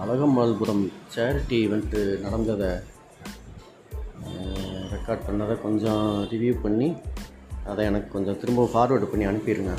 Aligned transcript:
அழகம்மாள்புரம் 0.00 0.84
charity 1.14 1.56
event 1.64 2.00
நடந்ததை 2.20 2.70
record 4.90 5.26
பண்ணதை 5.28 5.54
கொஞ்சம் 5.60 6.06
ரிவ்யூ 6.30 6.54
பண்ணி 6.60 6.88
அதை 7.66 7.82
எனக்கு 7.84 8.08
கொஞ்சம் 8.08 8.38
திரும்ப 8.38 8.68
ஃபார்வேர்டு 8.72 9.08
பண்ணி 9.10 9.26
அனுப்பிடுங்க 9.26 9.74